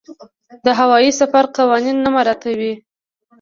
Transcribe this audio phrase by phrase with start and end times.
[0.65, 2.73] د هوايي سفر قوانین نه مراعاتوي.